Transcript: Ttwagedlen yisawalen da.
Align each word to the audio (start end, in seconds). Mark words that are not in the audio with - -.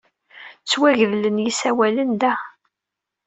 Ttwagedlen 0.61 1.37
yisawalen 1.43 2.11
da. 2.21 2.33